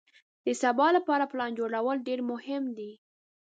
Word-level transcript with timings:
د 0.45 0.47
سبا 0.61 0.87
لپاره 0.97 1.29
پلان 1.31 1.51
جوړول 1.59 1.97
ډېر 2.07 2.19
مهم 2.31 2.63
دي. 2.77 2.91